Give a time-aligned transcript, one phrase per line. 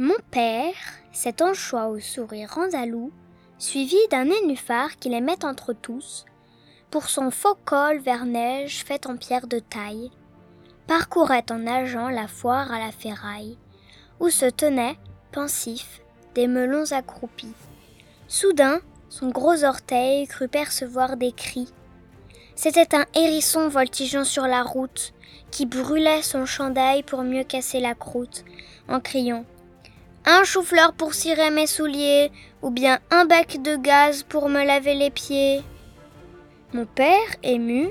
[0.00, 0.76] Mon père,
[1.10, 3.10] cet anchois au sourire andalou,
[3.58, 6.24] suivi d'un nénuphar qui les met entre tous,
[6.88, 10.12] pour son faux col vers neige fait en pierre de taille,
[10.86, 13.58] parcourait en nageant la foire à la ferraille,
[14.20, 14.96] où se tenaient,
[15.32, 16.00] pensifs,
[16.36, 17.54] des melons accroupis.
[18.28, 21.72] Soudain, son gros orteil crut percevoir des cris.
[22.54, 25.12] C'était un hérisson voltigeant sur la route,
[25.50, 28.44] qui brûlait son chandail pour mieux casser la croûte,
[28.88, 29.44] en criant
[30.30, 34.94] un chou-fleur pour cirer mes souliers, ou bien un bec de gaz pour me laver
[34.94, 35.62] les pieds.
[36.74, 37.88] Mon père, ému,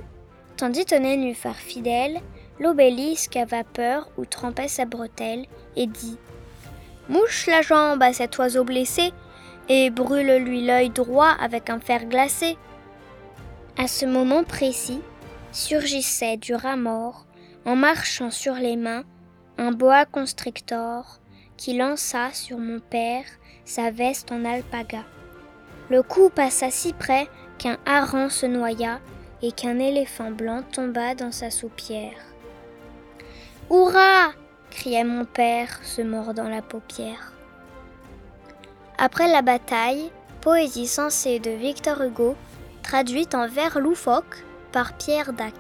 [0.56, 2.22] tendit au nénuphar fidèle
[2.60, 6.20] l'obélisque à vapeur où trempait sa bretelle, et dit
[7.10, 9.14] Mouche la jambe à cet oiseau blessé,
[9.68, 12.56] et brûle-lui l'œil droit avec un fer glacé.
[13.80, 15.02] À ce moment précis,
[15.52, 17.26] surgissait du rat mort,
[17.66, 19.06] en marchant sur les mains,
[19.58, 21.20] un boa constrictor,
[21.58, 23.26] qui lança sur mon père
[23.66, 25.04] sa veste en alpaga.
[25.90, 27.28] Le coup passa si près
[27.58, 29.00] qu'un hareng se noya
[29.42, 32.18] et qu'un éléphant blanc tomba dans sa soupière.
[33.70, 34.32] Hurrah
[34.70, 37.34] criait mon père, se mordant la paupière.
[38.98, 40.12] Après la bataille,
[40.42, 42.36] poésie sensée de Victor Hugo,
[42.84, 45.54] traduite en vers loufoque par Pierre Dac.